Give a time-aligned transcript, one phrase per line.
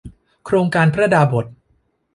[0.45, 1.45] โครงการพระดาบส